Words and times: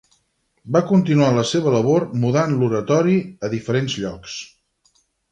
Va 0.75 0.79
continuar 0.91 1.27
la 1.35 1.43
seva 1.49 1.73
labor, 1.75 2.07
mudant 2.23 2.55
l'oratori 2.61 3.17
a 3.49 3.53
diferents 3.55 3.99
llocs. 4.05 4.39